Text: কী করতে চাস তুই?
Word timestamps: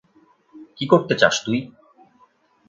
কী 0.77 0.85
করতে 0.85 1.13
চাস 1.15 1.35
তুই? 1.45 1.59